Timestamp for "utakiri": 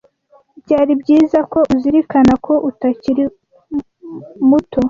2.69-3.23